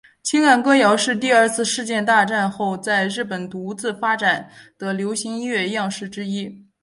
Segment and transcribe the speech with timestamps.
[0.23, 6.65] 情感歌谣是第二次世界大战后在日本独自发展的流行音乐样式之一。